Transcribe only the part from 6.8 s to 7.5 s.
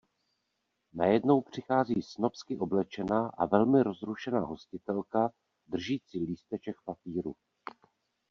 papíru